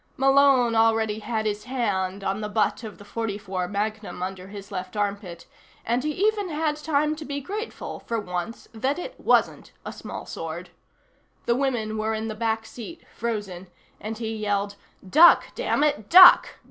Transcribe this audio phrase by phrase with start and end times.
[0.17, 4.97] Malone already had his hand on the butt of the .44 Magnum under his left
[4.97, 5.45] armpit,
[5.85, 10.69] and he even had time to be grateful, for once, that it wasn't a smallsword.
[11.45, 13.67] The women were in the back seat, frozen,
[13.99, 14.75] and he yelled:
[15.07, 16.55] "Duck, damn it, duck!"